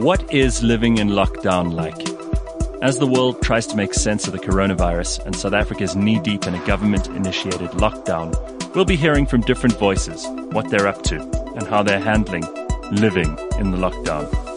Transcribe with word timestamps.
What 0.00 0.32
is 0.32 0.62
living 0.62 0.96
in 0.96 1.10
lockdown 1.10 1.74
like? 1.74 2.08
As 2.82 2.98
the 2.98 3.06
world 3.06 3.42
tries 3.42 3.66
to 3.66 3.76
make 3.76 3.92
sense 3.92 4.26
of 4.26 4.32
the 4.32 4.38
coronavirus 4.38 5.26
and 5.26 5.36
South 5.36 5.52
Africa 5.52 5.82
is 5.82 5.94
knee 5.94 6.18
deep 6.18 6.46
in 6.46 6.54
a 6.54 6.66
government 6.66 7.08
initiated 7.08 7.68
lockdown, 7.72 8.34
we'll 8.74 8.86
be 8.86 8.96
hearing 8.96 9.26
from 9.26 9.42
different 9.42 9.78
voices 9.78 10.26
what 10.52 10.70
they're 10.70 10.88
up 10.88 11.02
to 11.02 11.20
and 11.54 11.66
how 11.66 11.82
they're 11.82 12.00
handling 12.00 12.44
living 12.90 13.36
in 13.58 13.72
the 13.72 13.76
lockdown. 13.76 14.49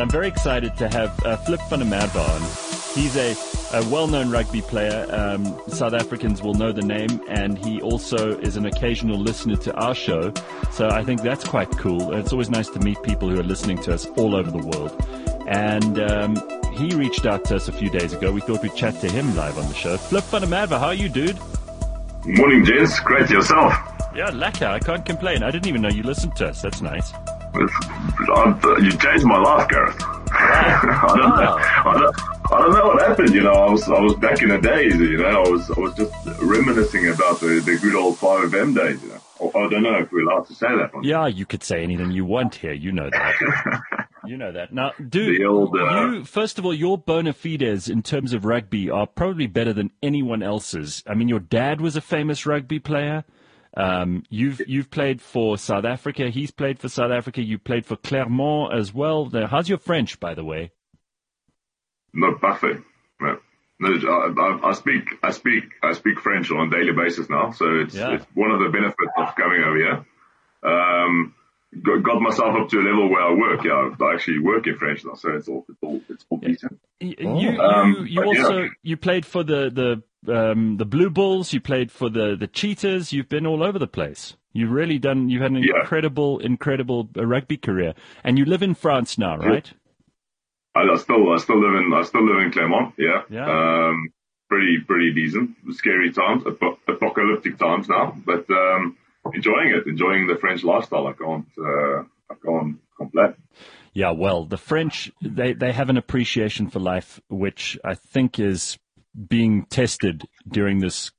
But 0.00 0.04
I'm 0.04 0.12
very 0.12 0.28
excited 0.28 0.78
to 0.78 0.88
have 0.88 1.26
uh, 1.26 1.36
Flip 1.36 1.60
van 1.68 1.80
der 1.80 1.84
Merwe 1.84 2.16
on. 2.16 2.40
He's 2.94 3.18
a, 3.18 3.36
a 3.76 3.86
well-known 3.90 4.30
rugby 4.30 4.62
player. 4.62 5.06
Um, 5.10 5.60
South 5.68 5.92
Africans 5.92 6.40
will 6.40 6.54
know 6.54 6.72
the 6.72 6.80
name, 6.80 7.20
and 7.28 7.58
he 7.58 7.82
also 7.82 8.38
is 8.38 8.56
an 8.56 8.64
occasional 8.64 9.18
listener 9.18 9.56
to 9.56 9.74
our 9.74 9.94
show. 9.94 10.32
So 10.70 10.88
I 10.88 11.04
think 11.04 11.20
that's 11.20 11.44
quite 11.44 11.70
cool. 11.72 12.14
It's 12.14 12.32
always 12.32 12.48
nice 12.48 12.70
to 12.70 12.78
meet 12.78 13.02
people 13.02 13.28
who 13.28 13.38
are 13.38 13.42
listening 13.42 13.76
to 13.82 13.92
us 13.92 14.06
all 14.16 14.34
over 14.34 14.50
the 14.50 14.66
world. 14.66 14.96
And 15.46 16.00
um, 16.00 16.36
he 16.72 16.94
reached 16.94 17.26
out 17.26 17.44
to 17.46 17.56
us 17.56 17.68
a 17.68 17.72
few 17.72 17.90
days 17.90 18.14
ago. 18.14 18.32
We 18.32 18.40
thought 18.40 18.62
we'd 18.62 18.74
chat 18.74 18.98
to 19.02 19.10
him 19.10 19.36
live 19.36 19.58
on 19.58 19.68
the 19.68 19.74
show. 19.74 19.98
Flip 19.98 20.24
van 20.24 20.40
der 20.40 20.46
Merwe, 20.46 20.78
how 20.78 20.86
are 20.86 20.94
you, 20.94 21.10
dude? 21.10 21.38
Morning, 22.24 22.64
gents. 22.64 22.98
Great 23.00 23.28
yourself. 23.28 23.74
Yeah, 24.16 24.30
lekker. 24.30 24.66
I 24.66 24.78
can't 24.78 25.04
complain. 25.04 25.42
I 25.42 25.50
didn't 25.50 25.66
even 25.66 25.82
know 25.82 25.90
you 25.90 26.04
listened 26.04 26.36
to 26.36 26.48
us. 26.48 26.62
That's 26.62 26.80
nice. 26.80 27.12
You 27.54 28.92
changed 28.92 29.24
my 29.24 29.38
life, 29.38 29.68
Gareth. 29.68 29.96
I, 30.32 31.14
don't 31.16 31.28
know, 31.30 31.56
I, 31.58 31.98
don't, 31.98 32.52
I 32.52 32.58
don't 32.58 32.72
know 32.72 32.86
what 32.86 33.02
happened. 33.02 33.34
You 33.34 33.42
know, 33.42 33.52
I 33.52 33.70
was 33.70 33.88
I 33.88 33.98
was 33.98 34.14
back 34.14 34.40
in 34.42 34.50
the 34.50 34.58
days. 34.58 34.94
You 34.94 35.18
know, 35.18 35.42
I 35.44 35.48
was 35.48 35.70
I 35.70 35.80
was 35.80 35.94
just 35.94 36.12
reminiscing 36.40 37.08
about 37.08 37.40
the, 37.40 37.60
the 37.64 37.78
good 37.82 37.96
old 37.96 38.18
five 38.18 38.54
M 38.54 38.72
days. 38.72 39.02
You 39.02 39.08
know, 39.08 39.50
I 39.54 39.68
don't 39.68 39.82
know 39.82 39.98
if 39.98 40.12
we're 40.12 40.22
allowed 40.22 40.46
to 40.46 40.54
say 40.54 40.68
that. 40.68 40.94
One. 40.94 41.02
Yeah, 41.02 41.26
you 41.26 41.46
could 41.46 41.64
say 41.64 41.82
anything 41.82 42.12
you 42.12 42.24
want 42.24 42.54
here. 42.54 42.72
You 42.72 42.92
know 42.92 43.10
that. 43.10 43.80
you 44.24 44.36
know 44.36 44.52
that. 44.52 44.72
Now, 44.72 44.92
dude, 45.08 45.44
old, 45.44 45.76
uh, 45.76 46.10
you 46.12 46.24
first 46.24 46.58
of 46.58 46.64
all, 46.64 46.74
your 46.74 46.96
bona 46.96 47.32
fides 47.32 47.88
in 47.88 48.02
terms 48.02 48.32
of 48.32 48.44
rugby 48.44 48.88
are 48.88 49.08
probably 49.08 49.48
better 49.48 49.72
than 49.72 49.90
anyone 50.00 50.42
else's. 50.42 51.02
I 51.08 51.14
mean, 51.14 51.28
your 51.28 51.40
dad 51.40 51.80
was 51.80 51.96
a 51.96 52.00
famous 52.00 52.46
rugby 52.46 52.78
player. 52.78 53.24
Um, 53.76 54.24
you've 54.30 54.60
you've 54.66 54.90
played 54.90 55.20
for 55.22 55.56
South 55.56 55.84
Africa. 55.84 56.28
He's 56.30 56.50
played 56.50 56.78
for 56.78 56.88
South 56.88 57.12
Africa. 57.12 57.40
You 57.42 57.58
played 57.58 57.86
for 57.86 57.96
Clermont 57.96 58.74
as 58.74 58.92
well. 58.92 59.26
Now, 59.30 59.46
how's 59.46 59.68
your 59.68 59.78
French, 59.78 60.18
by 60.18 60.34
the 60.34 60.44
way? 60.44 60.72
Not 62.12 62.40
parfait. 62.40 62.78
No. 63.20 63.38
No, 63.82 63.88
I, 63.88 64.68
I, 64.68 64.72
speak, 64.74 65.04
I 65.22 65.30
speak, 65.30 65.64
I 65.82 65.92
speak 65.92 66.20
French 66.20 66.50
on 66.50 66.68
a 66.68 66.70
daily 66.70 66.92
basis 66.92 67.30
now. 67.30 67.50
So 67.52 67.64
it's, 67.76 67.94
Yeah. 67.94 68.14
it's 68.14 68.26
one 68.34 68.50
of 68.50 68.60
the 68.60 68.68
benefits 68.68 69.12
of 69.16 69.34
coming 69.36 69.62
over 69.62 69.76
here. 69.76 70.04
Um, 70.62 71.34
got, 71.82 72.20
myself 72.20 72.54
up 72.60 72.68
to 72.68 72.78
a 72.78 72.82
level 72.82 73.08
where 73.08 73.22
I 73.22 73.32
work. 73.32 73.64
Yeah, 73.64 73.90
I 74.04 74.14
actually 74.14 74.40
work 74.40 74.66
in 74.66 74.76
French 74.76 75.02
now, 75.04 75.14
so 75.14 75.30
it's 75.34 75.48
all, 75.48 75.64
it's 75.68 75.78
all, 75.82 76.00
it's 76.10 76.26
all 76.28 76.38
decent. 76.38 76.78
Y- 77.00 77.14
You 77.18 77.58
Um, 77.58 77.92
you, 78.00 78.04
you 78.04 78.20
but 78.20 78.34
yeah. 78.34 78.42
also 78.44 78.68
you 78.82 78.96
played 78.98 79.24
for 79.24 79.44
the 79.44 79.70
the 79.70 80.02
um, 80.28 80.76
the 80.76 80.84
Blue 80.84 81.10
Bulls. 81.10 81.52
You 81.52 81.60
played 81.60 81.90
for 81.92 82.08
the 82.10 82.36
the 82.36 82.46
Cheetahs. 82.46 83.12
You've 83.12 83.28
been 83.28 83.46
all 83.46 83.62
over 83.62 83.78
the 83.78 83.86
place. 83.86 84.36
You've 84.52 84.70
really 84.72 84.98
done. 84.98 85.28
You've 85.28 85.42
had 85.42 85.52
an 85.52 85.62
Yeah. 85.62 85.80
incredible 85.80 86.38
incredible 86.40 87.08
uh, 87.16 87.24
rugby 87.26 87.56
career, 87.56 87.94
and 88.24 88.38
you 88.38 88.44
live 88.44 88.62
in 88.62 88.74
France 88.74 89.16
now, 89.18 89.36
right? 89.36 89.72
I, 90.74 90.80
I 90.82 90.96
still, 90.96 91.32
I 91.32 91.36
still 91.38 91.60
live 91.60 91.74
in, 91.82 91.92
I 91.92 92.02
still 92.02 92.24
live 92.24 92.44
in 92.44 92.52
Clermont. 92.52 92.94
Yeah. 92.96 93.22
Yeah. 93.28 93.46
Um, 93.88 94.12
pretty, 94.48 94.78
pretty 94.86 95.12
decent. 95.12 95.50
Scary 95.72 96.12
times, 96.12 96.44
apo- 96.46 96.78
apocalyptic 96.86 97.58
times 97.58 97.88
now, 97.88 98.16
but, 98.24 98.48
um, 98.50 98.96
enjoying 99.34 99.70
it, 99.70 99.88
enjoying 99.88 100.28
the 100.28 100.36
French 100.36 100.62
lifestyle. 100.62 101.08
I 101.08 101.12
can't, 101.14 101.46
uh, 101.58 102.02
I 102.30 102.34
can't 102.44 102.76
complain. 102.96 103.34
Yeah, 103.94 104.12
well, 104.12 104.44
the 104.44 104.56
French 104.56 105.10
they 105.20 105.52
they 105.54 105.72
have 105.72 105.90
an 105.90 105.96
appreciation 105.96 106.70
for 106.70 106.78
life, 106.78 107.20
which 107.28 107.76
I 107.84 107.94
think 107.94 108.38
is 108.38 108.78
being 109.28 109.66
tested 109.66 110.26
during 110.48 110.80
this 110.80 111.10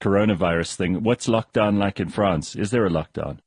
coronavirus 0.00 0.76
thing. 0.76 1.02
What's 1.02 1.26
lockdown 1.26 1.78
like 1.78 2.00
in 2.00 2.08
France? 2.08 2.54
Is 2.54 2.70
there 2.70 2.86
a 2.86 2.90
lockdown? 2.90 3.38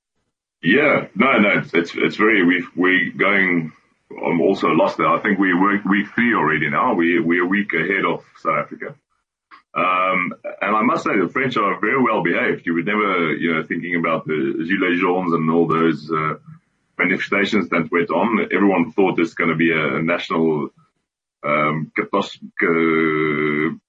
Yeah, 0.63 1.07
no, 1.15 1.39
no, 1.39 1.63
it's 1.73 1.95
it's, 1.95 2.15
very 2.15 2.45
we 2.45 2.65
we 2.75 3.11
going. 3.17 3.71
I'm 4.11 4.41
also 4.41 4.67
lost 4.67 4.97
there. 4.97 5.07
I 5.07 5.19
think 5.19 5.39
we 5.39 5.53
week 5.53 6.07
three 6.13 6.35
already 6.35 6.69
now. 6.69 6.93
We 6.93 7.19
we're 7.19 7.45
a 7.45 7.47
week 7.47 7.73
ahead 7.73 8.05
of 8.05 8.23
South 8.37 8.65
Africa. 8.65 8.95
Um, 9.73 10.33
and 10.61 10.75
I 10.75 10.81
must 10.81 11.05
say 11.05 11.17
the 11.17 11.29
French 11.29 11.55
are 11.55 11.79
very 11.79 12.01
well 12.01 12.21
behaved. 12.21 12.65
You 12.65 12.73
would 12.73 12.85
never, 12.85 13.33
you 13.33 13.53
know, 13.53 13.63
thinking 13.63 13.95
about 13.95 14.27
the 14.27 14.33
Gilets 14.33 14.99
jaunes 14.99 15.33
and 15.33 15.49
all 15.49 15.65
those 15.65 16.11
uh, 16.11 16.35
manifestations 16.97 17.69
that 17.69 17.89
went 17.89 18.09
on. 18.11 18.49
Everyone 18.53 18.91
thought 18.91 19.19
it's 19.19 19.33
going 19.33 19.49
to 19.49 19.55
be 19.55 19.71
a, 19.71 19.95
a 19.95 20.01
national 20.01 20.69
um, 21.43 21.91
catastrophe, 21.95 23.79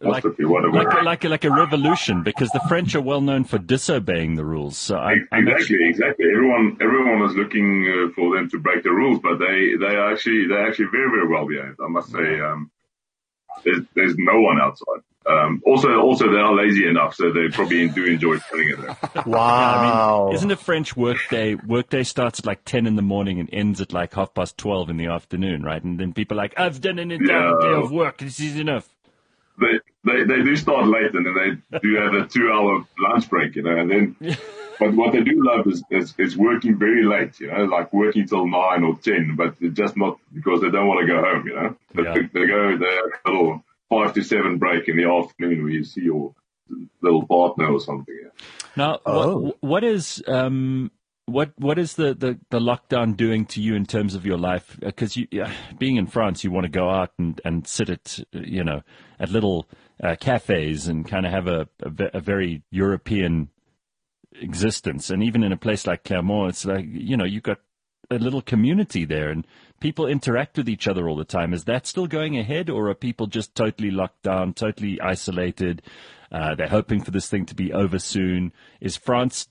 Like 0.00 0.22
catastrophe, 0.22 0.44
like 0.44 0.92
a, 0.92 1.02
like 1.02 1.24
a, 1.24 1.28
like 1.28 1.44
a 1.44 1.50
revolution, 1.50 2.22
because 2.22 2.50
the 2.50 2.60
French 2.68 2.94
are 2.94 3.00
well 3.00 3.20
known 3.20 3.44
for 3.44 3.58
disobeying 3.58 4.34
the 4.36 4.44
rules. 4.44 4.76
So 4.76 4.96
I, 4.96 5.12
I'm 5.32 5.48
Exactly, 5.48 5.52
actually, 5.54 5.88
exactly. 5.88 6.26
Everyone, 6.30 6.76
everyone 6.80 7.20
was 7.20 7.34
looking 7.34 7.86
uh, 7.88 8.12
for 8.14 8.36
them 8.36 8.50
to 8.50 8.58
break 8.58 8.82
the 8.82 8.90
rules, 8.90 9.20
but 9.22 9.38
they, 9.38 9.76
they 9.80 9.94
are 9.96 10.12
actually, 10.12 10.46
they're 10.46 10.68
actually 10.68 10.88
very, 10.92 11.08
very 11.10 11.28
well 11.28 11.46
behaved. 11.46 11.78
I 11.82 11.88
must 11.88 12.10
say, 12.12 12.40
um, 12.40 12.70
there's, 13.64 13.80
there's 13.94 14.14
no 14.18 14.40
one 14.40 14.60
outside. 14.60 15.00
Um, 15.26 15.62
also, 15.66 15.98
also 16.00 16.30
they 16.30 16.38
are 16.38 16.54
lazy 16.54 16.86
enough, 16.88 17.14
so 17.14 17.30
they 17.32 17.48
probably 17.48 17.88
do 17.88 18.04
enjoy 18.06 18.38
doing 18.50 18.68
it. 18.70 18.80
There. 18.80 19.24
Wow. 19.26 20.30
isn't 20.32 20.50
a 20.50 20.56
French 20.56 20.96
workday 20.96 21.54
workday 21.54 22.02
starts 22.02 22.38
at 22.38 22.46
like 22.46 22.64
ten 22.64 22.86
in 22.86 22.96
the 22.96 23.02
morning 23.02 23.38
and 23.38 23.48
ends 23.52 23.80
at 23.82 23.92
like 23.92 24.14
half 24.14 24.32
past 24.32 24.56
twelve 24.56 24.88
in 24.88 24.96
the 24.96 25.06
afternoon, 25.06 25.62
right? 25.62 25.82
And 25.84 26.00
then 26.00 26.14
people 26.14 26.38
are 26.38 26.42
like, 26.42 26.58
I've 26.58 26.80
done 26.80 26.98
an 26.98 27.10
entire 27.10 27.50
Yeah. 27.50 27.60
day 27.60 27.74
of 27.74 27.90
work. 27.90 28.18
This 28.18 28.40
is 28.40 28.56
enough. 28.58 28.88
They, 29.60 29.80
they, 30.04 30.24
they 30.24 30.42
do 30.42 30.56
start 30.56 30.86
late, 30.86 31.12
and 31.14 31.26
then 31.26 31.62
they 31.72 31.78
do 31.80 31.94
have 31.96 32.14
a 32.14 32.26
two-hour 32.26 32.84
lunch 32.98 33.28
break, 33.28 33.56
you 33.56 33.62
know, 33.62 33.76
and 33.76 33.90
then. 33.90 34.16
But 34.80 34.94
what 34.94 35.10
they 35.12 35.22
do 35.22 35.32
love 35.44 35.66
is, 35.66 35.82
is, 35.90 36.14
is 36.18 36.36
working 36.36 36.78
very 36.78 37.02
late, 37.02 37.40
you 37.40 37.48
know, 37.50 37.64
like 37.64 37.92
working 37.92 38.28
till 38.28 38.46
nine 38.46 38.84
or 38.84 38.96
ten, 38.98 39.34
but 39.36 39.60
just 39.74 39.96
not 39.96 40.18
because 40.32 40.60
they 40.60 40.70
don't 40.70 40.86
want 40.86 41.00
to 41.04 41.12
go 41.12 41.20
home, 41.20 41.46
you 41.48 41.54
know. 41.54 41.74
But 41.92 42.04
Yeah. 42.04 42.14
they, 42.14 42.20
they 42.40 42.46
go, 42.46 42.78
they 42.78 42.86
have 42.94 43.04
a 43.26 43.28
little 43.30 43.64
five 43.90 44.14
to 44.14 44.22
seven 44.22 44.58
break 44.58 44.86
in 44.88 44.96
the 44.96 45.04
afternoon 45.10 45.64
where 45.64 45.72
you 45.72 45.82
see 45.82 46.02
your 46.02 46.32
little 47.02 47.26
partner 47.26 47.72
or 47.72 47.80
something. 47.80 48.16
Yeah. 48.22 48.28
Now, 48.76 49.00
Oh. 49.04 49.38
what, 49.38 49.56
what 49.60 49.84
is 49.84 50.22
um, 50.28 50.92
what 51.28 51.52
what 51.56 51.78
is 51.78 51.94
the, 51.94 52.14
the, 52.14 52.38
the 52.50 52.58
lockdown 52.58 53.16
doing 53.16 53.44
to 53.46 53.60
you 53.60 53.74
in 53.74 53.86
terms 53.86 54.14
of 54.14 54.24
your 54.24 54.38
life? 54.38 54.76
Because 54.80 55.16
you, 55.16 55.28
yeah, 55.30 55.52
being 55.78 55.96
in 55.96 56.06
France, 56.06 56.42
you 56.42 56.50
want 56.50 56.64
to 56.64 56.70
go 56.70 56.88
out 56.88 57.12
and, 57.18 57.40
and 57.44 57.66
sit 57.66 57.90
at 57.90 58.18
you 58.32 58.64
know 58.64 58.82
at 59.20 59.30
little 59.30 59.68
uh, 60.02 60.16
cafes 60.18 60.88
and 60.88 61.06
kind 61.06 61.26
of 61.26 61.32
have 61.32 61.46
a, 61.46 61.68
a, 61.82 62.10
a 62.14 62.20
very 62.20 62.62
European 62.70 63.50
existence. 64.40 65.10
And 65.10 65.22
even 65.22 65.42
in 65.42 65.52
a 65.52 65.56
place 65.56 65.86
like 65.86 66.04
Clermont, 66.04 66.50
it's 66.50 66.64
like 66.64 66.86
you 66.88 67.16
know 67.16 67.24
you've 67.24 67.42
got 67.42 67.58
a 68.10 68.18
little 68.18 68.40
community 68.40 69.04
there 69.04 69.28
and 69.28 69.46
people 69.80 70.06
interact 70.06 70.56
with 70.56 70.68
each 70.68 70.88
other 70.88 71.08
all 71.08 71.16
the 71.16 71.24
time. 71.24 71.52
Is 71.52 71.64
that 71.64 71.86
still 71.86 72.06
going 72.06 72.38
ahead, 72.38 72.70
or 72.70 72.88
are 72.88 72.94
people 72.94 73.26
just 73.26 73.54
totally 73.54 73.90
locked 73.90 74.22
down, 74.22 74.54
totally 74.54 75.00
isolated? 75.00 75.82
Uh, 76.30 76.54
they're 76.54 76.68
hoping 76.68 77.02
for 77.02 77.10
this 77.10 77.28
thing 77.28 77.46
to 77.46 77.54
be 77.54 77.72
over 77.72 77.98
soon. 77.98 78.52
Is 78.80 78.96
France 78.96 79.48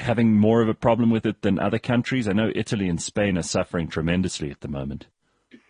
having 0.00 0.34
more 0.34 0.62
of 0.62 0.68
a 0.68 0.74
problem 0.74 1.10
with 1.10 1.26
it 1.26 1.42
than 1.42 1.58
other 1.58 1.78
countries? 1.78 2.28
I 2.28 2.32
know 2.32 2.50
Italy 2.54 2.88
and 2.88 3.00
Spain 3.00 3.38
are 3.38 3.42
suffering 3.42 3.88
tremendously 3.88 4.50
at 4.50 4.60
the 4.60 4.68
moment. 4.68 5.06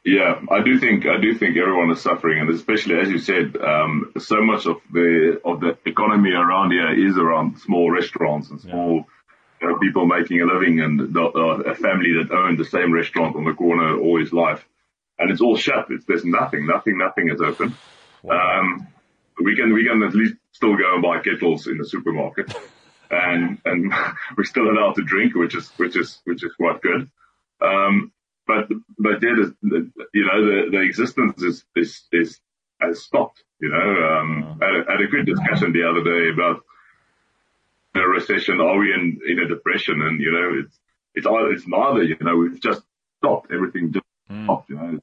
Yeah, 0.04 0.40
I 0.50 0.62
do 0.62 0.78
think 0.78 1.04
I 1.04 1.20
do 1.20 1.34
think 1.34 1.56
everyone 1.56 1.90
is 1.90 2.00
suffering, 2.00 2.40
and 2.40 2.48
especially 2.50 2.96
as 2.96 3.10
you 3.10 3.18
said, 3.18 3.56
um, 3.56 4.12
so 4.18 4.40
much 4.40 4.64
of 4.66 4.76
the 4.92 5.40
of 5.44 5.60
the 5.60 5.76
economy 5.84 6.30
around 6.30 6.70
here 6.70 7.08
is 7.08 7.18
around 7.18 7.58
small 7.58 7.90
restaurants 7.90 8.50
and 8.50 8.60
small 8.60 9.06
you 9.60 9.68
know, 9.68 9.78
people 9.78 10.06
making 10.06 10.40
a 10.40 10.44
living, 10.44 10.80
and 10.80 11.12
the, 11.12 11.22
uh, 11.22 11.70
a 11.70 11.74
family 11.74 12.12
that 12.12 12.30
owned 12.30 12.58
the 12.58 12.64
same 12.64 12.92
restaurant 12.92 13.36
on 13.36 13.44
the 13.44 13.54
corner 13.54 13.98
all 13.98 14.20
his 14.20 14.32
life, 14.32 14.64
and 15.18 15.30
it's 15.30 15.40
all 15.40 15.56
shut. 15.56 15.86
It's, 15.90 16.04
there's 16.04 16.24
nothing, 16.24 16.66
nothing, 16.66 16.98
nothing 16.98 17.30
is 17.30 17.40
open. 17.40 17.74
Um, 18.30 18.86
we 19.42 19.56
can 19.56 19.72
we 19.72 19.86
can 19.86 20.02
at 20.02 20.14
least 20.14 20.34
still 20.52 20.76
go 20.76 20.94
and 20.94 21.02
buy 21.02 21.20
kettles 21.20 21.66
in 21.66 21.78
the 21.78 21.86
supermarket, 21.86 22.54
and 23.10 23.58
and 23.64 23.92
we're 24.36 24.44
still 24.44 24.70
allowed 24.70 24.94
to 24.96 25.02
drink, 25.02 25.34
which 25.34 25.54
is 25.54 25.68
which 25.76 25.96
is 25.96 26.20
which 26.24 26.44
is 26.44 26.52
quite 26.54 26.80
good. 26.82 27.10
Um, 27.60 28.12
but 28.46 28.68
but 28.98 29.22
yeah, 29.22 29.34
the, 29.36 29.56
the, 29.62 29.90
you 30.14 30.24
know 30.24 30.44
the, 30.44 30.70
the 30.70 30.80
existence 30.80 31.42
is 31.42 31.64
is 31.74 32.02
is 32.12 32.40
has 32.80 33.02
stopped. 33.02 33.42
You 33.60 33.70
know, 33.70 33.76
um, 33.76 34.58
I, 34.62 34.66
had 34.66 34.86
had 34.88 35.00
a 35.00 35.10
good 35.10 35.26
discussion 35.26 35.72
the 35.72 35.88
other 35.88 36.04
day 36.04 36.28
about 36.32 36.62
a 37.94 38.06
recession. 38.06 38.60
Are 38.60 38.78
we 38.78 38.92
in 38.92 39.20
in 39.26 39.38
a 39.38 39.48
depression? 39.48 40.02
And 40.02 40.20
you 40.20 40.32
know, 40.32 40.62
it's 40.62 40.78
it's 41.14 41.26
either, 41.26 41.52
it's 41.52 41.66
neither. 41.66 42.02
You 42.02 42.16
know, 42.20 42.36
we've 42.36 42.60
just 42.60 42.82
stopped. 43.18 43.50
Everything 43.52 43.92
just 43.92 44.06
mm. 44.30 44.44
stopped. 44.44 44.70
You 44.70 44.76
know, 44.76 45.00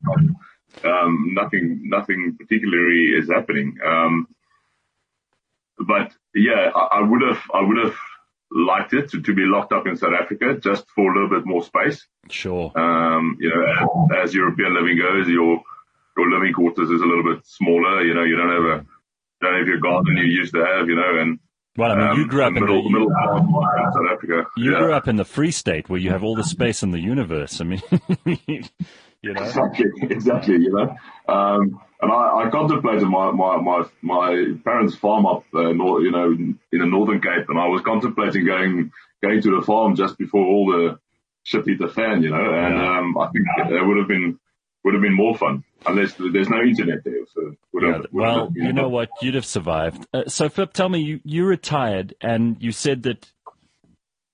um, 0.84 1.34
nothing, 1.34 1.82
nothing 1.90 2.36
particularly 2.40 3.12
is 3.18 3.30
happening. 3.30 3.78
Um, 3.86 4.28
but 5.88 6.14
yeah, 6.36 6.72
I, 6.76 7.00
I 7.00 7.02
would 7.02 7.22
have, 7.22 7.42
I 7.54 7.62
would 7.62 7.78
have 7.86 7.96
liked 8.52 8.94
it 8.94 9.10
to, 9.10 9.22
to, 9.22 9.34
be 9.34 9.44
locked 9.44 9.74
up 9.74 9.88
in 9.88 9.96
South 9.98 10.14
Africa 10.20 10.58
just 10.62 10.86
for 10.96 11.12
a 11.12 11.14
little 11.14 11.30
bit 11.30 11.46
more 11.46 11.64
space. 11.64 12.06
Sure. 12.30 12.72
Um, 12.76 13.38
you 13.40 13.50
know, 13.50 14.08
as, 14.14 14.30
as, 14.30 14.36
European 14.36 14.76
living 14.76 14.98
goes, 14.98 15.28
your 15.28 15.62
your 16.16 16.30
living 16.30 16.54
quarters 16.54 16.90
is 16.90 17.02
a 17.02 17.06
little 17.06 17.24
bit 17.24 17.46
smaller. 17.46 18.04
You 18.04 18.14
know, 18.14 18.24
you 18.24 18.36
don't 18.36 18.52
have 18.52 18.80
a 18.80 18.86
don't 19.42 19.58
have 19.58 19.68
your 19.68 19.80
garden 19.80 20.18
you 20.18 20.26
used 20.26 20.54
to 20.54 20.64
have. 20.64 20.88
You 20.88 20.96
know, 20.96 21.20
and 21.20 21.40
well, 21.78 21.92
I 21.92 21.96
mean, 21.96 22.08
um, 22.08 22.20
you 22.20 22.28
grew 22.28 22.44
up 22.44 22.56
in 22.56 22.66
the 22.66 22.90
middle 22.90 23.10
South 23.10 24.06
Africa. 24.12 24.50
You 24.58 24.74
yeah. 24.74 24.80
grew 24.80 24.94
up 24.94 25.08
in 25.08 25.16
the 25.16 25.26
Free 25.26 25.52
State 25.52 25.90
where 25.90 26.00
you 26.00 26.12
have 26.12 26.24
all 26.24 26.36
the 26.36 26.44
space 26.44 26.84
in 26.84 26.92
the 26.92 27.00
universe. 27.00 27.60
I 27.62 27.64
mean, 27.64 27.82
you 28.26 29.34
know, 29.34 29.42
exactly, 29.42 29.86
exactly. 30.02 30.56
You 30.56 30.72
know, 30.72 31.34
um, 31.34 31.82
and 32.02 32.12
I, 32.12 32.46
I 32.46 32.50
contemplated 32.52 33.08
my, 33.08 33.32
my, 33.32 33.58
my, 33.58 33.86
my 34.02 34.54
parents' 34.64 34.96
farm 34.96 35.26
up, 35.26 35.46
uh, 35.56 35.70
you 35.70 36.12
know, 36.12 36.28
in, 36.28 36.60
in 36.72 36.80
the 36.80 36.86
Northern 36.86 37.22
Cape, 37.22 37.50
and 37.50 37.58
I 37.58 37.68
was 37.68 37.82
contemplating 37.82 38.46
going 38.46 38.92
going 39.22 39.42
to 39.42 39.60
the 39.60 39.66
farm 39.66 39.96
just 39.96 40.18
before 40.18 40.46
all 40.46 40.68
the 40.68 41.00
shit 41.44 41.66
hit 41.66 41.80
the 41.80 41.88
fan, 41.88 42.22
you 42.24 42.30
know, 42.30 42.54
and 42.54 42.76
yeah. 42.76 43.00
um, 43.00 43.18
I 43.18 43.30
think 43.32 43.46
it 43.72 43.86
would 43.86 43.98
have 43.98 44.08
been 44.08 44.38
would 44.84 44.94
have 44.94 45.02
been 45.02 45.16
more 45.16 45.36
fun 45.38 45.64
unless 45.86 46.14
there's 46.14 46.50
no 46.50 46.62
internet 46.62 47.04
there. 47.04 47.26
So 47.34 47.56
yeah, 47.74 47.94
have, 47.94 48.06
well, 48.12 48.52
you 48.56 48.74
know 48.74 48.90
what, 48.90 49.10
you'd 49.22 49.36
have 49.36 49.46
survived. 49.46 50.06
Uh, 50.14 50.26
so 50.28 50.50
Flip, 50.50 50.74
tell 50.74 50.90
me, 50.90 51.00
you 51.00 51.20
you 51.24 51.46
retired, 51.46 52.16
and 52.22 52.58
you 52.60 52.72
said 52.72 53.04
that 53.04 53.32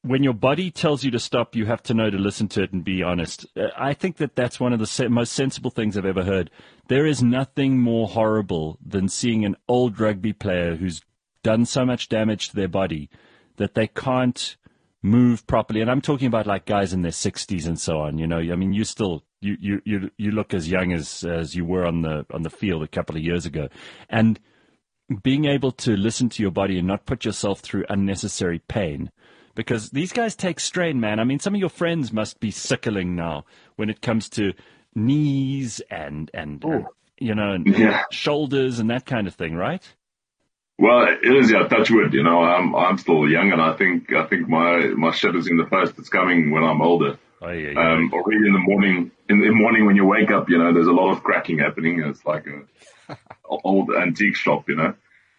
when 0.02 0.24
your 0.24 0.34
body 0.34 0.72
tells 0.72 1.04
you 1.04 1.12
to 1.12 1.20
stop, 1.20 1.56
you 1.56 1.66
have 1.66 1.84
to 1.84 1.94
know 1.94 2.10
to 2.10 2.18
listen 2.18 2.48
to 2.50 2.64
it 2.64 2.72
and 2.72 2.84
be 2.84 3.04
honest. 3.04 3.46
Uh, 3.56 3.68
I 3.78 3.94
think 3.94 4.18
that 4.18 4.36
that's 4.36 4.60
one 4.60 4.74
of 4.74 4.80
the 4.80 5.10
most 5.10 5.34
sensible 5.34 5.72
things 5.72 5.98
I've 5.98 6.06
ever 6.06 6.24
heard. 6.24 6.50
There 6.88 7.06
is 7.06 7.22
nothing 7.22 7.80
more 7.80 8.08
horrible 8.08 8.78
than 8.86 9.10
seeing 9.10 9.46
an 9.46 9.56
old 9.68 10.00
rugby 10.00 10.34
player 10.34 10.76
who's 10.76 11.02
done 11.44 11.66
so 11.66 11.86
much 11.86 12.10
damage 12.10 12.50
to 12.50 12.56
their 12.56 12.68
body 12.68 13.10
that 13.58 13.74
they 13.74 13.88
can't 13.88 14.56
move 15.02 15.46
properly. 15.48 15.82
And 15.82 15.92
I'm 15.92 16.02
talking 16.02 16.28
about 16.28 16.48
like 16.48 16.66
guys 16.66 16.94
in 16.94 17.02
their 17.02 17.12
60s 17.12 17.66
and 17.66 17.80
so 17.80 18.00
on. 18.00 18.18
You 18.18 18.28
know, 18.28 18.40
I 18.40 18.56
mean, 18.56 18.74
you 18.74 18.84
still 18.84 19.24
you 19.42 19.58
you 19.60 19.82
you 19.86 20.12
you 20.18 20.32
look 20.32 20.54
as 20.54 20.70
young 20.70 20.92
as 20.94 21.24
as 21.24 21.56
you 21.56 21.66
were 21.66 21.86
on 21.86 22.02
the 22.02 22.26
on 22.34 22.44
the 22.44 22.50
field 22.50 22.84
a 22.84 22.88
couple 22.88 23.16
of 23.16 23.24
years 23.24 23.46
ago, 23.46 23.70
and 24.10 24.40
being 25.24 25.46
able 25.46 25.72
to 25.72 25.96
listen 25.96 26.30
to 26.30 26.42
your 26.44 26.52
body 26.52 26.78
and 26.78 26.88
not 26.88 27.06
put 27.06 27.26
yourself 27.26 27.62
through 27.62 27.86
unnecessary 27.90 28.60
pain 28.60 29.12
because 29.56 29.90
these 29.90 30.14
guys 30.14 30.36
take 30.36 30.60
strain, 30.60 31.00
man. 31.00 31.20
I 31.20 31.24
mean, 31.24 31.40
some 31.40 31.54
of 31.56 31.60
your 31.60 31.70
friends 31.70 32.14
must 32.14 32.40
be 32.40 32.52
sickling 32.52 33.16
now 33.16 33.46
when 33.76 33.90
it 33.90 34.02
comes 34.02 34.30
to 34.30 34.54
knees 34.96 35.82
and 35.90 36.32
and, 36.34 36.64
and 36.64 36.86
you 37.18 37.36
know 37.36 37.52
and 37.52 37.68
yeah. 37.68 38.04
shoulders 38.12 38.80
and 38.80 38.90
that 38.90 39.06
kind 39.06 39.28
of 39.28 39.36
thing, 39.36 39.56
right? 39.56 39.84
Well, 40.78 41.08
it 41.22 41.36
is 41.36 41.52
yeah. 41.52 41.68
Touch 41.68 41.92
wood, 41.92 42.14
you 42.14 42.24
know. 42.24 42.42
I'm 42.42 42.74
I'm 42.74 42.98
still 42.98 43.28
young, 43.28 43.52
and 43.52 43.62
I 43.62 43.76
think 43.76 44.14
I 44.14 44.26
think 44.28 44.48
my 44.48 44.88
my 44.96 45.12
shit 45.12 45.36
is 45.36 45.48
in 45.48 45.58
the 45.58 45.66
post. 45.66 45.96
It's 45.98 46.10
coming 46.10 46.52
when 46.52 46.64
I'm 46.64 46.82
older. 46.82 47.20
Oh, 47.42 47.52
yeah, 47.52 47.72
yeah. 47.72 47.94
Um, 47.94 48.12
already 48.14 48.48
in 48.48 48.54
the 48.54 48.60
morning, 48.60 49.12
in 49.30 49.40
the 49.40 49.52
morning 49.52 49.86
when 49.86 49.96
you 49.96 50.06
wake 50.06 50.30
up, 50.30 50.50
you 50.50 50.58
know, 50.58 50.74
there's 50.74 50.88
a 50.88 50.92
lot 50.92 51.12
of 51.12 51.24
cracking 51.24 51.60
happening. 51.60 52.02
It's 52.02 52.26
like 52.26 52.46
a 52.48 53.16
old 53.50 53.92
antique 53.92 54.36
shop, 54.36 54.68
you 54.68 54.76
know. 54.76 54.94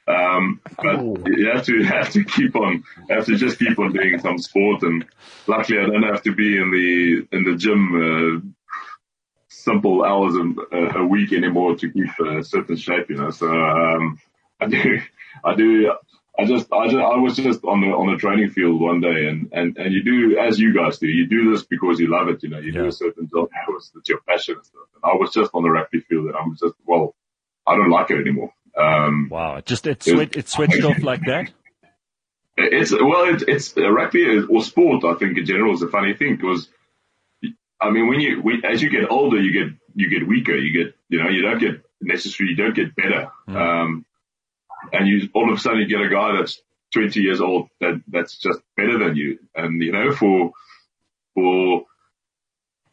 Um, 0.09 0.61
but 0.77 0.97
oh. 0.97 1.17
you 1.27 1.51
have 1.51 1.65
to 1.67 1.83
have 1.85 2.11
to 2.13 2.25
keep 2.25 2.57
on 2.57 2.85
have 3.09 3.27
to 3.27 3.37
just 3.37 3.59
keep 3.59 3.79
on 3.79 3.93
doing 3.93 4.19
some 4.19 4.39
sport. 4.39 4.83
And 4.83 5.05
luckily, 5.47 5.79
I 5.79 5.87
don't 5.87 6.03
have 6.03 6.23
to 6.23 6.35
be 6.35 6.57
in 6.57 6.71
the 6.71 7.37
in 7.37 7.45
the 7.45 7.57
gym 7.57 7.95
uh, 7.95 8.75
simple 9.49 10.05
hours 10.05 10.35
a, 10.35 11.01
a, 11.01 11.07
week 11.07 11.33
anymore 11.33 11.77
to 11.77 11.91
keep 11.91 12.19
a 12.19 12.43
certain 12.43 12.77
shape. 12.77 13.11
You 13.11 13.17
know, 13.17 13.31
so 13.31 13.47
um, 13.47 14.19
I 14.61 14.67
do 14.67 15.01
I 15.45 15.55
do. 15.55 15.93
I 16.41 16.47
just, 16.47 16.73
I 16.73 16.87
just, 16.87 16.97
I 16.97 17.17
was 17.17 17.37
just 17.37 17.65
on 17.65 17.83
the 17.83 17.89
on 17.89 18.11
the 18.11 18.17
training 18.17 18.49
field 18.49 18.81
one 18.81 19.01
day, 19.03 19.27
and 19.29 19.51
and 19.53 19.77
and 19.77 19.93
you 19.93 20.03
do 20.03 20.39
as 20.39 20.59
you 20.59 20.75
guys 20.75 20.99
do. 20.99 21.07
You 21.07 21.27
do 21.27 21.53
this 21.53 21.65
because 21.65 22.01
you 22.01 22.09
love 22.11 22.29
it. 22.29 22.43
You 22.43 22.49
know, 22.49 22.59
you 22.59 22.73
yeah. 22.73 22.83
do 22.83 22.87
a 22.87 22.93
certain 22.93 23.29
job 23.29 23.51
because 23.51 23.93
it's 23.95 24.09
your 24.09 24.21
passion 24.27 24.55
and 24.55 24.65
stuff. 24.65 24.89
And 24.95 25.13
I 25.13 25.17
was 25.17 25.35
just 25.35 25.51
on 25.53 25.65
the 25.65 25.71
rugby 25.71 26.01
field, 26.01 26.27
and 26.29 26.37
I'm 26.37 26.57
just, 26.57 26.75
well, 26.87 27.15
I 27.67 27.77
don't 27.77 27.91
like 27.91 28.11
it 28.11 28.21
anymore. 28.21 28.55
Um, 28.75 29.29
wow, 29.31 29.61
just 29.61 29.87
it, 29.87 30.03
switched, 30.03 30.37
it 30.37 30.49
switched 30.49 30.83
off 30.83 31.03
like 31.03 31.27
that. 31.27 31.51
It's 32.57 32.91
well, 32.91 33.35
it, 33.35 33.45
it's 33.47 33.77
uh, 33.77 33.91
rugby 33.91 34.47
or 34.49 34.63
sport. 34.63 35.05
I 35.05 35.15
think 35.19 35.37
in 35.37 35.45
general 35.45 35.75
is 35.75 35.83
a 35.83 35.89
funny 35.89 36.15
thing 36.15 36.37
because, 36.37 36.71
I 37.79 37.91
mean, 37.91 38.09
when 38.09 38.21
you 38.21 38.41
we, 38.41 38.63
as 38.65 38.81
you 38.81 38.89
get 38.89 39.11
older, 39.11 39.39
you 39.39 39.53
get 39.53 39.77
you 39.95 40.09
get 40.09 40.27
weaker. 40.27 40.57
You 40.57 40.85
get 40.85 40.95
you 41.11 41.23
know 41.23 41.29
you 41.29 41.43
don't 41.43 41.59
get 41.59 41.83
necessarily 42.01 42.55
you 42.55 42.57
don't 42.57 42.75
get 42.75 42.97
better. 42.97 43.31
Mm. 43.47 43.57
Um, 43.57 44.07
and 44.93 45.07
you 45.07 45.29
all 45.35 45.51
of 45.51 45.59
a 45.59 45.61
sudden 45.61 45.81
you 45.81 45.89
get 45.89 46.01
a 46.01 46.09
guy 46.09 46.37
that's 46.39 46.61
20 46.95 47.21
years 47.21 47.41
old 47.41 47.69
that 47.81 48.03
that's 48.09 48.39
just 48.39 48.61
better 48.77 48.99
than 48.99 49.17
you, 49.17 49.39
and 49.55 49.83
you 49.83 49.93
know 49.93 50.13
for 50.13 50.53
for 51.35 51.85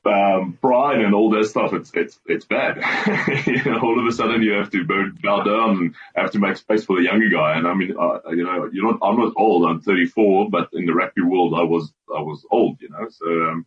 um, 0.07 0.57
pride 0.61 1.01
and 1.01 1.13
all 1.13 1.29
that 1.31 1.45
stuff, 1.45 1.73
it's 1.73 1.91
it's 1.93 2.19
it's 2.25 2.45
bad. 2.45 2.77
you 3.45 3.63
know, 3.63 3.79
all 3.79 3.99
of 3.99 4.05
a 4.05 4.11
sudden 4.11 4.41
you 4.41 4.53
have 4.53 4.71
to 4.71 4.85
bow 5.21 5.43
down 5.43 5.77
and 5.77 5.95
have 6.15 6.31
to 6.31 6.39
make 6.39 6.57
space 6.57 6.85
for 6.85 6.97
the 6.97 7.03
younger 7.03 7.29
guy. 7.29 7.57
And 7.57 7.67
I 7.67 7.73
mean, 7.73 7.95
uh, 7.99 8.19
you 8.29 8.43
know, 8.43 8.69
you're 8.71 8.91
not. 8.91 8.99
I'm 9.01 9.17
not 9.17 9.33
old. 9.35 9.69
I'm 9.69 9.81
34, 9.81 10.49
but 10.49 10.69
in 10.73 10.85
the 10.85 10.93
rugby 10.93 11.21
world, 11.21 11.53
I 11.57 11.63
was 11.63 11.91
I 12.15 12.21
was 12.21 12.45
old. 12.51 12.81
You 12.81 12.89
know, 12.89 13.07
so 13.09 13.25
um, 13.25 13.65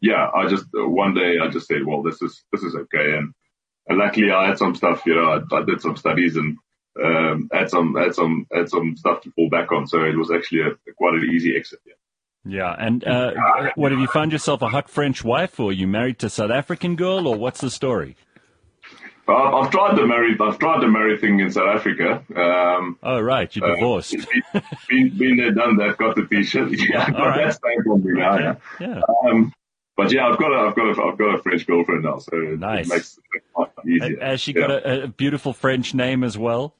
yeah, 0.00 0.28
I 0.34 0.48
just 0.48 0.66
uh, 0.78 0.88
one 0.88 1.14
day 1.14 1.38
I 1.42 1.48
just 1.48 1.66
said, 1.66 1.84
well, 1.84 2.02
this 2.02 2.22
is 2.22 2.44
this 2.52 2.62
is 2.62 2.74
okay. 2.74 3.16
And, 3.16 3.34
and 3.88 3.98
luckily, 3.98 4.30
I 4.30 4.48
had 4.48 4.58
some 4.58 4.74
stuff. 4.74 5.02
You 5.06 5.16
know, 5.16 5.42
I, 5.50 5.56
I 5.56 5.64
did 5.64 5.80
some 5.80 5.96
studies 5.96 6.36
and 6.36 6.58
um, 7.02 7.48
had 7.52 7.70
some 7.70 7.94
had 7.94 8.14
some 8.14 8.46
had 8.52 8.68
some 8.68 8.96
stuff 8.96 9.22
to 9.22 9.30
fall 9.32 9.48
back 9.48 9.72
on. 9.72 9.86
So 9.86 10.02
it 10.04 10.16
was 10.16 10.30
actually 10.30 10.62
a, 10.62 10.92
quite 10.96 11.14
an 11.14 11.30
easy 11.32 11.56
exit. 11.56 11.80
Yeah. 11.86 11.94
Yeah, 12.44 12.74
and 12.76 13.06
uh, 13.06 13.30
what 13.76 13.92
have 13.92 14.00
you 14.00 14.08
found 14.08 14.32
yourself 14.32 14.62
a 14.62 14.68
hot 14.68 14.90
French 14.90 15.22
wife, 15.22 15.60
or 15.60 15.72
you 15.72 15.86
married 15.86 16.18
to 16.18 16.28
South 16.28 16.50
African 16.50 16.96
girl, 16.96 17.28
or 17.28 17.36
what's 17.36 17.60
the 17.60 17.70
story? 17.70 18.16
Uh, 19.28 19.60
I've 19.60 19.70
tried 19.70 19.96
the 19.96 20.06
marry. 20.06 20.36
I've 20.40 20.58
tried 20.58 20.82
the 20.82 20.88
marry 20.88 21.16
thing 21.18 21.38
in 21.38 21.52
South 21.52 21.76
Africa. 21.76 22.24
Um, 22.34 22.98
oh 23.02 23.20
right, 23.20 23.54
you 23.54 23.62
uh, 23.62 23.74
divorced. 23.74 24.16
Uh, 24.54 24.60
been, 24.88 25.16
been, 25.16 25.36
there, 25.36 25.52
done 25.52 25.76
that. 25.76 25.96
Got 25.96 26.16
the 26.16 26.26
t-shirt. 26.26 26.70
Yeah, 26.72 27.10
got 27.10 27.18
right. 27.18 27.46
that 27.46 27.54
stamp 27.54 27.86
on 27.86 28.04
me 28.04 28.12
now. 28.12 28.38
Yeah. 28.38 28.54
yeah. 28.80 29.00
Um, 29.24 29.54
but 29.96 30.12
yeah, 30.12 30.26
I've 30.26 30.38
got 30.38 30.52
a, 30.52 30.68
I've 30.68 30.76
got 30.76 30.98
a, 30.98 31.02
I've 31.02 31.18
got 31.18 31.34
a 31.36 31.42
French 31.42 31.66
girlfriend 31.66 32.02
now, 32.02 32.18
so 32.18 32.36
nice. 32.36 32.86
it 32.86 32.88
makes 32.92 33.18
it 33.34 33.88
easier. 33.88 34.20
Has 34.20 34.40
she 34.40 34.52
got 34.52 34.70
a, 34.70 35.04
a 35.04 35.06
beautiful 35.08 35.52
French 35.52 35.94
name 35.94 36.24
as 36.24 36.36
well? 36.36 36.74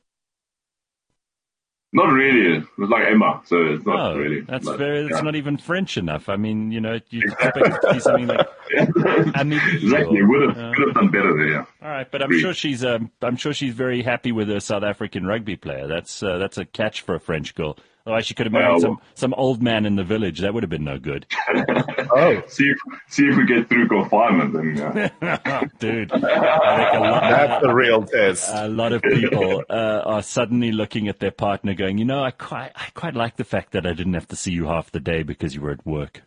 Not 1.95 2.13
really. 2.13 2.57
It's 2.57 2.91
like 2.91 3.07
Emma, 3.07 3.43
so 3.45 3.67
it's 3.67 3.85
not 3.85 4.13
oh, 4.13 4.19
really. 4.19 4.41
That's 4.41 4.65
but, 4.65 4.79
very. 4.79 5.01
It's 5.07 5.17
yeah. 5.17 5.21
not 5.21 5.35
even 5.35 5.59
French 5.59 5.99
enough. 5.99 6.31
I 6.31 6.37
mean, 6.37 6.73
you 6.73 6.81
know, 6.81 6.99
you 7.11 7.21
expect 7.21 7.59
it 7.59 7.65
to 7.65 7.93
be 7.93 8.01
something 8.01 8.27
like. 8.29 8.47
exactly. 9.75 10.23
Would 10.23 10.49
have 10.49 10.59
uh, 10.59 10.73
would 10.77 10.89
have 10.89 10.95
done 10.95 11.09
better 11.09 11.37
there. 11.37 11.67
All 11.83 11.89
right, 11.89 12.11
but 12.11 12.23
I'm 12.23 12.39
sure 12.39 12.55
she's. 12.55 12.85
Um, 12.85 13.11
I'm 13.21 13.37
sure 13.37 13.53
she's 13.53 13.75
very 13.75 14.03
happy 14.03 14.33
with 14.33 14.49
her 14.49 14.61
South 14.61 14.83
African 14.83 15.27
rugby 15.27 15.57
player. 15.57 15.87
That's 15.87 16.23
uh, 16.23 16.39
that's 16.39 16.59
a 16.59 16.65
catch 16.65 17.03
for 17.03 17.15
a 17.15 17.21
French 17.21 17.55
girl. 17.55 17.77
Otherwise, 18.05 18.27
she 18.27 18.35
could 18.35 18.47
have 18.47 18.53
married 18.53 18.71
well, 18.71 18.81
some, 18.81 19.01
some 19.15 19.35
old 19.35 19.63
man 19.63 19.87
in 19.87 19.95
the 19.95 20.03
village. 20.03 20.41
That 20.41 20.53
would 20.55 20.65
have 20.65 20.71
been 20.71 20.83
no 20.83 20.99
good. 20.99 21.25
oh, 21.55 22.43
see 22.49 22.65
if 22.65 22.79
see 23.09 23.27
if 23.27 23.37
we 23.37 23.47
get 23.47 23.69
through 23.69 23.87
confinement, 23.87 24.53
then, 24.55 25.21
uh... 25.23 25.65
dude. 25.79 26.11
lot, 26.11 26.21
That's 26.21 27.63
the 27.63 27.73
real 27.73 28.03
test. 28.03 28.51
A 28.53 28.67
lot 28.67 28.93
of 28.93 29.03
people 29.03 29.63
uh, 29.71 30.03
are 30.05 30.23
suddenly 30.23 30.73
looking 30.73 31.07
at 31.07 31.21
their 31.21 31.31
partner, 31.31 31.75
going, 31.75 31.99
"You 31.99 32.05
know, 32.05 32.25
I 32.25 32.33
quite 32.33 32.73
I 32.75 32.89
quite 32.95 33.15
like 33.15 33.37
the 33.37 33.45
fact 33.45 33.73
that 33.73 33.87
I 33.87 33.93
didn't 33.93 34.15
have 34.15 34.29
to 34.29 34.37
see 34.37 34.51
you 34.51 34.67
half 34.67 34.91
the 34.91 35.01
day 35.01 35.23
because 35.23 35.55
you 35.55 35.61
were 35.61 35.71
at 35.71 35.87
work." 35.87 36.23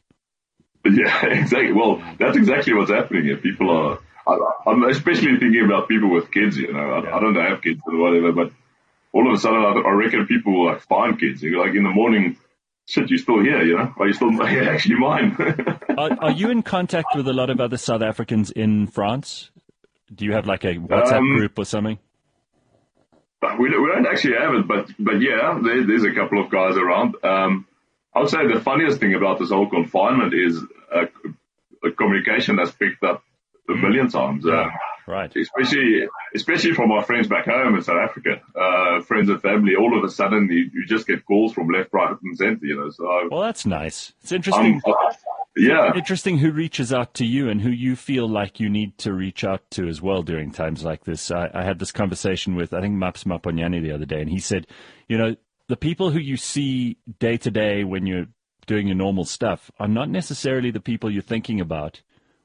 Yeah, 0.91 1.25
exactly. 1.25 1.73
Well, 1.73 2.03
that's 2.19 2.37
exactly 2.37 2.73
what's 2.73 2.91
happening 2.91 3.23
here. 3.23 3.37
People 3.37 3.71
are. 3.71 3.99
I, 4.27 4.71
am 4.71 4.83
especially 4.83 5.37
thinking 5.39 5.65
about 5.65 5.87
people 5.87 6.09
with 6.11 6.31
kids. 6.31 6.57
You 6.57 6.73
know, 6.73 6.79
I, 6.79 7.03
yeah. 7.03 7.15
I 7.15 7.19
don't 7.19 7.35
have 7.35 7.61
kids 7.61 7.81
or 7.87 7.97
whatever, 7.97 8.31
but 8.31 8.51
all 9.11 9.27
of 9.27 9.33
a 9.33 9.39
sudden, 9.39 9.63
I, 9.63 9.89
I 9.89 9.91
reckon 9.93 10.27
people 10.27 10.53
will 10.53 10.65
like 10.67 10.81
find 10.81 11.19
kids. 11.19 11.41
Like 11.41 11.73
in 11.73 11.83
the 11.83 11.89
morning, 11.89 12.37
shit, 12.85 13.09
you're 13.09 13.17
still 13.17 13.41
here, 13.41 13.63
you 13.63 13.77
know? 13.77 13.93
Are 13.97 14.07
you 14.07 14.13
still 14.13 14.41
actually 14.43 14.95
mine? 14.95 15.35
are, 15.97 16.17
are, 16.21 16.31
you 16.31 16.49
in 16.49 16.61
contact 16.61 17.15
with 17.15 17.27
a 17.27 17.33
lot 17.33 17.49
of 17.49 17.59
other 17.59 17.77
South 17.77 18.01
Africans 18.01 18.51
in 18.51 18.87
France? 18.87 19.49
Do 20.13 20.25
you 20.25 20.33
have 20.33 20.45
like 20.45 20.63
a 20.65 20.75
WhatsApp 20.75 21.17
um, 21.17 21.37
group 21.37 21.57
or 21.57 21.65
something? 21.65 21.97
We 23.59 23.69
don't, 23.69 23.83
we 23.83 23.89
don't 23.89 24.07
actually 24.07 24.35
have 24.35 24.53
it, 24.55 24.67
but 24.67 24.89
but 24.97 25.21
yeah, 25.21 25.59
there, 25.63 25.85
there's 25.85 26.03
a 26.03 26.13
couple 26.13 26.43
of 26.43 26.49
guys 26.49 26.77
around. 26.77 27.15
Um, 27.23 27.67
I 28.15 28.19
would 28.19 28.29
say 28.29 28.47
the 28.51 28.61
funniest 28.61 28.99
thing 28.99 29.13
about 29.13 29.39
this 29.39 29.49
whole 29.49 29.69
confinement 29.69 30.33
is 30.33 30.63
uh, 30.93 31.05
communication 31.97 32.57
has 32.57 32.71
picked 32.71 33.03
up 33.03 33.23
a 33.69 33.73
mm. 33.73 33.81
million 33.81 34.09
times. 34.09 34.45
Uh, 34.45 34.67
Right. 35.07 35.31
Especially, 35.35 36.07
especially 36.33 36.73
from 36.73 36.91
our 36.91 37.03
friends 37.03 37.27
back 37.27 37.45
home 37.45 37.75
in 37.75 37.83
South 37.83 37.97
Africa, 37.97 38.41
uh, 38.59 39.01
friends 39.03 39.29
and 39.29 39.39
family. 39.39 39.75
All 39.75 39.95
of 39.95 40.03
a 40.03 40.09
sudden, 40.09 40.49
you, 40.51 40.69
you, 40.73 40.85
just 40.87 41.05
get 41.05 41.23
calls 41.25 41.53
from 41.53 41.67
left, 41.67 41.93
right, 41.93 42.15
and 42.23 42.35
center. 42.35 42.65
You 42.65 42.77
know. 42.77 42.89
So 42.89 43.05
well, 43.29 43.41
that's 43.41 43.67
nice. 43.67 44.13
It's 44.23 44.31
interesting. 44.31 44.81
yeah. 45.55 45.91
Interesting 45.95 46.39
who 46.39 46.51
reaches 46.51 46.91
out 46.91 47.13
to 47.15 47.25
you 47.25 47.49
and 47.49 47.61
who 47.61 47.69
you 47.69 47.95
feel 47.95 48.27
like 48.27 48.59
you 48.59 48.67
need 48.67 48.97
to 48.99 49.13
reach 49.13 49.43
out 49.43 49.69
to 49.71 49.87
as 49.87 50.01
well 50.01 50.23
during 50.23 50.51
times 50.51 50.83
like 50.83 51.03
this. 51.03 51.29
I, 51.29 51.51
I 51.53 51.63
had 51.63 51.77
this 51.77 51.91
conversation 51.91 52.55
with, 52.55 52.73
I 52.73 52.81
think, 52.81 52.95
Maps 52.95 53.25
Maponyane 53.25 53.83
the 53.83 53.93
other 53.93 54.05
day, 54.05 54.21
and 54.21 54.29
he 54.29 54.39
said, 54.39 54.65
you 55.07 55.19
know, 55.19 55.35
the 55.67 55.77
people 55.77 56.11
who 56.11 56.19
you 56.19 56.37
see 56.37 56.97
day 57.19 57.37
to 57.37 57.51
day 57.51 57.83
when 57.83 58.05
you're 58.05 58.27
doing 58.65 58.87
your 58.87 58.95
normal 58.95 59.25
stuff 59.25 59.71
are 59.79 59.87
not 59.87 60.09
necessarily 60.09 60.71
the 60.71 60.79
people 60.79 61.11
you're 61.11 61.21
thinking 61.21 61.59
about 61.59 62.01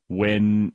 when 0.08 0.72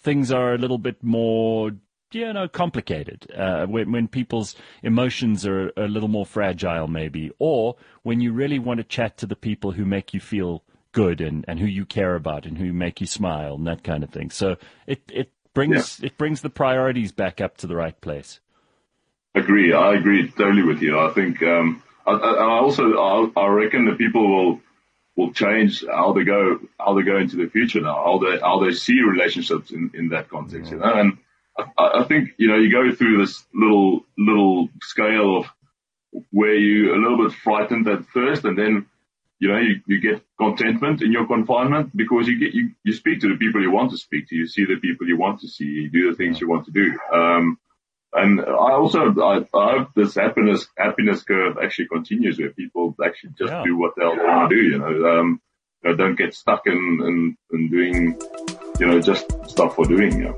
things 0.00 0.32
are 0.32 0.54
a 0.54 0.58
little 0.58 0.78
bit 0.78 1.02
more 1.02 1.70
you 2.14 2.32
know, 2.32 2.48
complicated. 2.48 3.26
Uh, 3.36 3.66
when, 3.66 3.90
when 3.90 4.08
people's 4.08 4.54
emotions 4.82 5.44
are 5.46 5.72
a 5.76 5.88
little 5.88 6.08
more 6.08 6.24
fragile, 6.24 6.86
maybe, 6.86 7.30
or 7.38 7.76
when 8.02 8.20
you 8.20 8.32
really 8.32 8.58
want 8.58 8.78
to 8.78 8.84
chat 8.84 9.16
to 9.18 9.26
the 9.26 9.36
people 9.36 9.72
who 9.72 9.84
make 9.84 10.14
you 10.14 10.20
feel 10.20 10.62
good 10.92 11.20
and, 11.20 11.44
and 11.48 11.58
who 11.58 11.66
you 11.66 11.84
care 11.84 12.14
about 12.14 12.46
and 12.46 12.56
who 12.56 12.72
make 12.72 13.00
you 13.00 13.06
smile 13.06 13.56
and 13.56 13.66
that 13.66 13.82
kind 13.82 14.04
of 14.04 14.10
thing. 14.10 14.30
So 14.30 14.56
it 14.86 15.02
it 15.12 15.32
brings 15.52 16.00
yeah. 16.00 16.06
it 16.06 16.16
brings 16.16 16.40
the 16.40 16.50
priorities 16.50 17.12
back 17.12 17.40
up 17.40 17.56
to 17.58 17.66
the 17.66 17.76
right 17.76 18.00
place. 18.00 18.40
Agree. 19.34 19.72
I 19.72 19.94
agree 19.94 20.30
totally 20.30 20.62
with 20.62 20.80
you. 20.80 20.98
I 20.98 21.10
think, 21.12 21.42
um, 21.42 21.82
I, 22.06 22.12
I 22.12 22.60
also 22.60 22.92
I, 22.94 23.40
I 23.40 23.46
reckon 23.48 23.86
that 23.86 23.98
people 23.98 24.28
will 24.28 24.60
will 25.16 25.32
change 25.32 25.84
how 25.86 26.12
they 26.12 26.24
go 26.24 26.60
how 26.78 26.94
they 26.94 27.02
go 27.02 27.18
into 27.18 27.36
the 27.36 27.48
future 27.48 27.80
now, 27.80 27.94
how 27.94 28.18
they 28.18 28.38
how 28.40 28.64
they 28.64 28.72
see 28.72 29.00
relationships 29.00 29.70
in, 29.70 29.90
in 29.94 30.08
that 30.10 30.28
context. 30.28 30.70
You 30.70 30.78
know, 30.78 30.92
and 30.92 31.18
I, 31.58 32.00
I 32.00 32.04
think 32.04 32.30
you 32.36 32.48
know 32.48 32.56
you 32.56 32.70
go 32.70 32.94
through 32.94 33.18
this 33.18 33.44
little 33.54 34.04
little 34.18 34.68
scale 34.82 35.38
of 35.38 35.46
where 36.30 36.54
you're 36.54 36.94
a 36.94 36.98
little 37.00 37.28
bit 37.28 37.36
frightened 37.38 37.88
at 37.88 38.06
first, 38.06 38.44
and 38.44 38.58
then 38.58 38.86
you 39.38 39.48
know 39.48 39.58
you, 39.58 39.80
you 39.86 40.00
get 40.00 40.22
contentment 40.38 41.02
in 41.02 41.12
your 41.12 41.26
confinement 41.26 41.96
because 41.96 42.26
you 42.28 42.38
get 42.38 42.54
you, 42.54 42.70
you 42.84 42.92
speak 42.92 43.20
to 43.20 43.28
the 43.28 43.36
people 43.36 43.62
you 43.62 43.70
want 43.70 43.90
to 43.92 43.98
speak 43.98 44.28
to, 44.28 44.36
you 44.36 44.46
see 44.46 44.64
the 44.64 44.76
people 44.76 45.06
you 45.06 45.16
want 45.16 45.40
to 45.40 45.48
see, 45.48 45.64
you 45.64 45.90
do 45.90 46.10
the 46.10 46.16
things 46.16 46.40
you 46.40 46.48
want 46.48 46.66
to 46.66 46.72
do. 46.72 46.98
Um, 47.12 47.58
and 48.14 48.40
I 48.40 48.72
also 48.72 49.12
I, 49.20 49.44
I 49.54 49.78
hope 49.78 49.88
this 49.94 50.14
happiness 50.14 50.66
happiness 50.78 51.22
curve 51.22 51.56
actually 51.62 51.88
continues 51.88 52.38
where 52.38 52.50
people 52.50 52.94
actually 53.04 53.30
just 53.38 53.52
yeah. 53.52 53.62
do 53.64 53.76
what 53.76 53.94
they 53.96 54.04
want 54.04 54.50
to 54.50 54.56
do. 54.56 54.62
You 54.62 54.78
know, 54.78 55.18
um, 55.18 55.40
you 55.82 55.90
know, 55.90 55.96
don't 55.96 56.16
get 56.16 56.34
stuck 56.34 56.62
in, 56.66 56.74
in, 56.74 57.36
in 57.52 57.70
doing 57.70 58.20
you 58.78 58.86
know 58.86 59.00
just 59.00 59.26
stuff 59.48 59.74
for 59.74 59.84
doing. 59.84 60.12
You 60.18 60.24
know. 60.28 60.36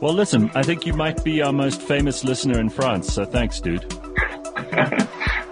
Well, 0.00 0.14
listen, 0.14 0.50
I 0.54 0.62
think 0.62 0.86
you 0.86 0.94
might 0.94 1.22
be 1.24 1.42
our 1.42 1.52
most 1.52 1.82
famous 1.82 2.24
listener 2.24 2.58
in 2.58 2.70
France, 2.70 3.12
so 3.12 3.24
thanks, 3.24 3.60
dude. 3.60 3.84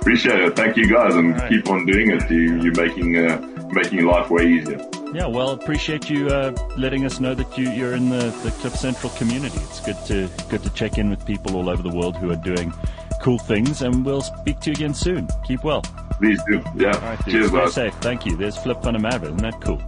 Appreciate 0.00 0.40
it. 0.40 0.57
Thank 0.57 0.76
you, 0.76 0.88
guys, 0.88 1.14
and 1.14 1.37
right. 1.37 1.49
keep 1.50 1.69
on 1.69 1.85
doing 1.85 2.11
it. 2.11 2.30
You, 2.30 2.62
you're 2.62 2.75
making 2.75 3.16
uh, 3.19 3.69
making 3.73 4.07
life 4.07 4.30
way 4.30 4.47
easier. 4.47 4.78
Yeah, 5.12 5.26
well, 5.26 5.50
appreciate 5.50 6.09
you 6.09 6.29
uh, 6.29 6.52
letting 6.76 7.05
us 7.05 7.19
know 7.19 7.35
that 7.35 7.59
you, 7.59 7.69
you're 7.71 7.95
in 7.95 8.11
the, 8.11 8.31
the 8.45 8.50
Cliff 8.61 8.76
Central 8.76 9.11
community. 9.14 9.59
It's 9.59 9.81
good 9.81 9.97
to 10.07 10.31
good 10.49 10.62
to 10.62 10.71
check 10.71 10.99
in 10.99 11.11
with 11.11 11.26
people 11.26 11.57
all 11.57 11.69
over 11.69 11.83
the 11.83 11.95
world 11.95 12.17
who 12.17 12.31
are 12.31 12.37
doing 12.37 12.73
cool 13.21 13.38
things, 13.38 13.83
and 13.83 14.05
we'll 14.05 14.23
speak 14.23 14.61
to 14.61 14.71
you 14.71 14.75
again 14.75 14.95
soon. 14.95 15.29
Keep 15.45 15.64
well. 15.64 15.83
Please 16.19 16.40
do. 16.49 16.62
Yeah. 16.76 16.95
All 16.95 17.00
right. 17.00 17.25
Cheers, 17.25 17.49
Stay 17.49 17.67
safe. 17.69 17.95
Thank 17.95 18.25
you. 18.25 18.37
There's 18.37 18.57
Flip 18.57 18.79
Merwe. 18.79 19.25
Isn't 19.25 19.37
that 19.38 19.61
cool? 19.61 19.83